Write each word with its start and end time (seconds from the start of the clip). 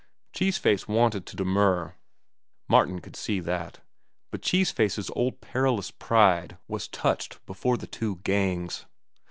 Cheese 0.33 0.57
Face 0.57 0.87
wanted 0.87 1.27
to 1.27 1.35
demur,—Martin 1.35 3.01
could 3.01 3.15
see 3.15 3.39
that,—but 3.39 4.41
Cheese 4.41 4.71
Face's 4.71 5.11
old 5.15 5.41
perilous 5.41 5.91
pride 5.91 6.57
was 6.67 6.87
touched 6.87 7.37
before 7.45 7.77
the 7.77 7.85
two 7.85 8.15
gangs. 8.23 8.87